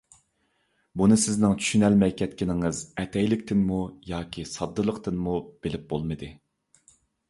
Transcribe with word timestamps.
بۇنى 1.01 1.17
سىزنىڭ 1.23 1.53
چۈشىنەلمەي 1.65 2.15
كەتكىنىڭىز 2.23 2.81
ئەتەيلىكتىنمۇ 3.05 3.81
ياكى 4.15 4.49
ساددىلىقتىنمۇ 4.57 5.41
بىلىپ 5.65 5.91
بولمىدى. 5.95 6.37